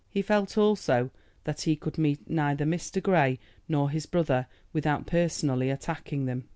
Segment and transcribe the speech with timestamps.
[0.09, 1.11] He felt, also,
[1.43, 3.03] that he could meet neither Mr.
[3.03, 3.37] Grey
[3.69, 6.45] nor his brother without personally attacking them.